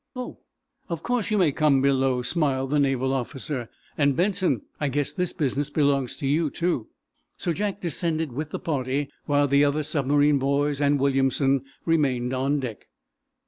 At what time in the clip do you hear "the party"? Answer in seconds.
8.49-9.09